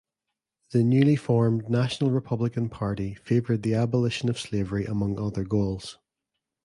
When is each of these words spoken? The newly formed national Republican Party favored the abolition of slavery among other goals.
The 0.71 0.83
newly 0.83 1.15
formed 1.15 1.69
national 1.69 2.09
Republican 2.09 2.69
Party 2.69 3.13
favored 3.13 3.61
the 3.61 3.75
abolition 3.75 4.29
of 4.29 4.39
slavery 4.39 4.85
among 4.87 5.19
other 5.19 5.43
goals. 5.43 5.99